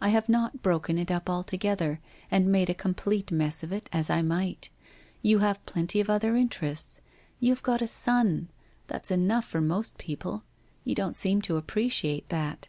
[0.00, 1.98] I have not broken it up altogether
[2.30, 4.68] and made a complete mess of it as I might,
[5.20, 7.00] You have plenty of other interests.
[7.40, 8.50] You have got a son.
[8.86, 10.44] That's enough for most people.
[10.84, 12.68] You don't seem to appreciate that.